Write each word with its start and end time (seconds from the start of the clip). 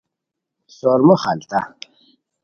سورمو 0.75 1.15
خلتہ 1.23 1.59